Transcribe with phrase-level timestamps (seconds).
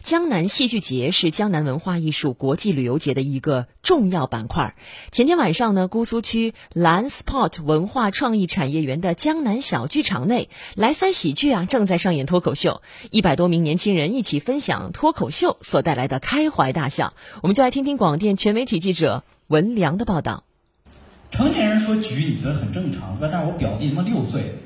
[0.00, 4.74] 江南戏剧节是江南文化艺术国际旅游节的一个重要板块。
[5.10, 17.14] 前天晚上呢，姑苏区蓝 Spot 文化创意产业园的江南小剧场内，莱塞喜剧啊正在上演脱口秀，一百多名年轻人一起分享脱口秀所带来的开怀大笑。
[17.42, 20.44] 我们就来听听广电全媒体记者文良的报道。
[21.30, 23.28] 成年人说局，你觉得很正常，对吧？
[23.32, 24.58] 但是我表弟他妈六岁。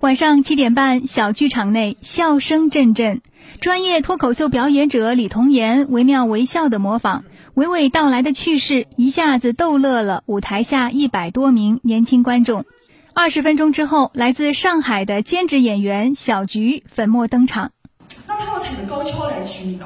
[0.00, 3.20] 晚上七点半，小剧场内笑声阵阵。
[3.60, 12.64] 专业脱口秀表演者李童言惟妙惟肖的模仿，娓娓道来的趣事一下子逗乐了舞台下一百多名年轻观众。
[13.12, 17.72] 二十分钟之后，来自上海的兼职演员小菊粉墨登场。
[18.26, 19.84] 那他要踩着高跷来娶你的，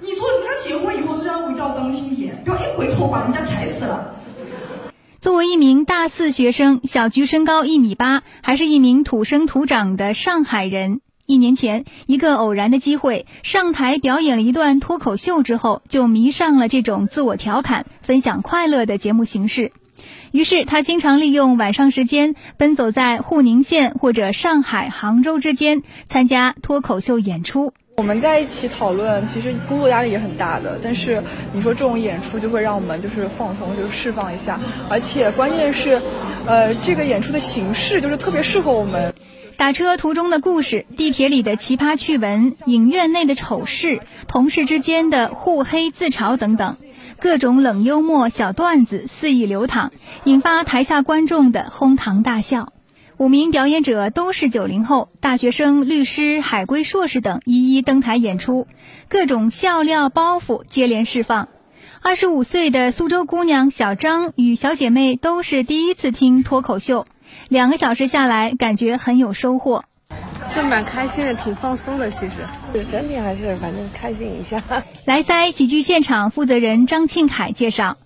[0.00, 4.16] 你做人家结婚以后就要回到当心点，不要一回头把人家踩死了。
[5.28, 11.02] 作为一名大四学生，小菊身高一米八，还是一名土生土长的上海人。
[11.26, 19.72] 一年前，一个偶然的机会，上台表演了一段脱口秀之后，就迷上了这种自我调侃、分享快乐的节目形式。
[20.30, 27.72] 于是，他经常利用晚上时间，奔走在沪宁县或者上海、杭州之间，参加脱口秀演出。
[27.96, 30.78] 我们在一起讨论，其实工作压力也很大的。
[30.80, 34.60] 但是你说这种演出就会让我们就是放松，就是释放一下。
[34.88, 36.00] 而且关键是，
[36.46, 39.12] 呃，这个演出的形式就是特别适合我们。
[39.56, 46.76] 打车途中的故事，地铁里的奇葩趣闻，影院内的丑事，同事之间的互黑自嘲等等，
[47.20, 49.90] 各种冷幽默小段子肆意流淌，
[50.22, 52.72] 引发台下观众的哄堂大笑。
[53.16, 58.68] 五名表演者都是九零后，大学生、律师、海归硕士等一一登台演出，
[59.08, 61.48] 各种笑料包袱接连释放。
[62.00, 67.04] 二十五岁的苏州姑娘小张与小姐妹都是第一次听脱口秀，
[67.48, 69.84] 两个小时下来，感觉很有收获，
[70.54, 72.10] 就蛮开心的，挺放松的。
[72.10, 72.36] 其实，
[72.90, 74.62] 整体还是反正开心一下。
[75.04, 77.96] 来哉喜剧现场负责人张庆凯介绍。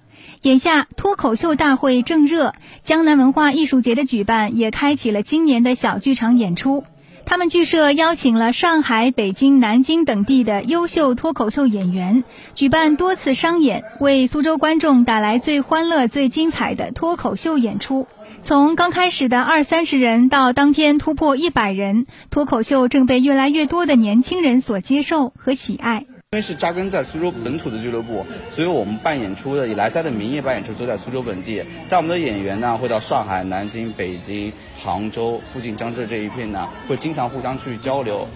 [0.43, 6.85] 眼下脱口秀大会正热，江南文化艺术节的举办也开启了今年的小剧场演出。
[7.25, 12.25] 他们剧社邀请了上海、北京、南京等地的优秀脱口秀演员，
[12.55, 18.07] 举办多次商演，为苏州观众带来最欢乐、最精彩的脱口秀演出。
[18.43, 26.07] 从刚开始的二三十人到当天突破一百人，脱口秀正被越来越多的年轻人所接受和喜爱。
[26.35, 31.63] 因为是扎根在苏州本土的俱乐部，所以我们办演出的以莱赛的名义办演出都在苏州本地。
[31.91, 34.51] 但我们的演员呢，会到上海、南京、北京、
[34.83, 38.27] 杭州附近江浙这一片呢，会经常互相去交流。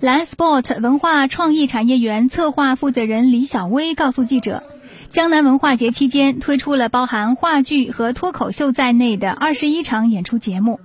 [0.00, 4.62] 蓝 Sport 文化创意产业园策划负责人李小薇告诉记者，
[5.08, 10.78] 江南文化节期间推出了包含话剧和脱口秀在内的二十一场演出节目。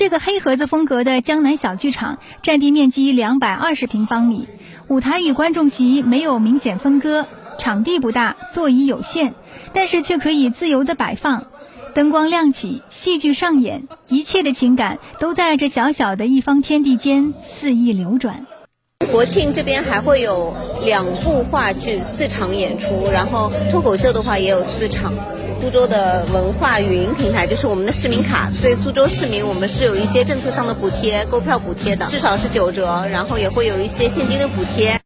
[0.00, 4.48] 这个黑盒子风格的江南小剧场，占地面积两百二十平方米。
[4.88, 7.26] 舞台与观众席没有明显分割，
[7.58, 9.34] 场地不大，座椅有限，
[9.74, 11.44] 但是却可以自由的摆放。
[11.92, 18.46] 灯光亮起，戏剧上演，一切的情感都在这小小的一方天地间肆意流转。
[19.10, 25.12] 国庆这边还会有两部话剧，四场演出，然后脱口秀的话也有四场。
[25.60, 34.99] 苏州的文化云平台就是我们的市民卡，对苏州市民我们是有一些政策上的补贴，购票补贴的，至少是九折，然后也会有一些现金的补贴。